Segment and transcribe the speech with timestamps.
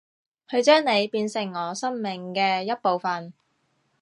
[0.47, 3.33] 去將你變成我生命嘅一部份